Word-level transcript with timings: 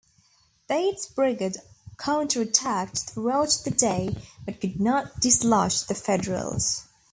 Bate's 0.67 1.05
brigade 1.05 1.57
counterattacked 1.97 3.03
throughout 3.11 3.61
the 3.63 3.69
day 3.69 4.15
but 4.43 4.59
could 4.59 4.79
not 4.79 5.19
dislodge 5.19 5.83
the 5.83 5.93
Federals. 5.93 6.87